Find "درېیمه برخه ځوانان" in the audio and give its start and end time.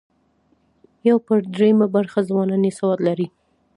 1.55-2.61